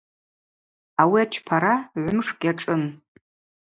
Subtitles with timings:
[1.01, 2.83] Ауи ачпара гӏвымшкӏ йашӏын.